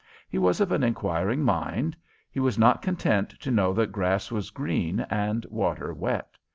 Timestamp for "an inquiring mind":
0.71-1.95